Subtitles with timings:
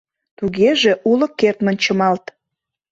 [0.37, 2.25] —Тугеже уло кертмын чымалт...